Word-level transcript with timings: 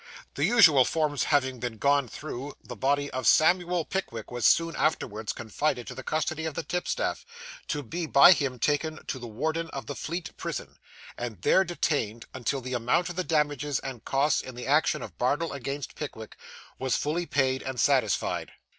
The 0.33 0.45
usual 0.45 0.83
forms 0.83 1.25
having 1.25 1.59
been 1.59 1.77
gone 1.77 2.07
through, 2.07 2.57
the 2.63 2.75
body 2.75 3.11
of 3.11 3.27
Samuel 3.27 3.85
Pickwick 3.85 4.31
was 4.31 4.47
soon 4.47 4.75
afterwards 4.75 5.31
confided 5.31 5.85
to 5.85 5.93
the 5.93 6.01
custody 6.01 6.45
of 6.45 6.55
the 6.55 6.63
tipstaff, 6.63 7.23
to 7.67 7.83
be 7.83 8.07
by 8.07 8.31
him 8.31 8.57
taken 8.57 9.05
to 9.05 9.19
the 9.19 9.27
warden 9.27 9.69
of 9.69 9.85
the 9.85 9.93
Fleet 9.93 10.35
Prison, 10.37 10.79
and 11.19 11.43
there 11.43 11.63
detained 11.63 12.25
until 12.33 12.61
the 12.61 12.73
amount 12.73 13.09
of 13.09 13.15
the 13.15 13.23
damages 13.23 13.77
and 13.77 14.03
costs 14.03 14.41
in 14.41 14.55
the 14.55 14.65
action 14.65 15.03
of 15.03 15.19
Bardell 15.19 15.53
against 15.53 15.93
Pickwick 15.93 16.35
was 16.79 16.95
fully 16.95 17.27
paid 17.27 17.61
and 17.61 17.79
satisfied. 17.79 18.53